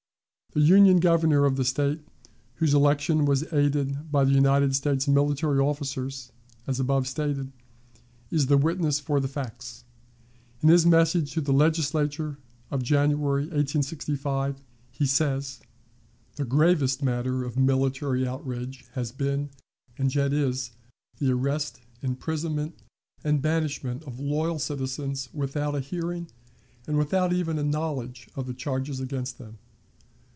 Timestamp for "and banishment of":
23.23-24.19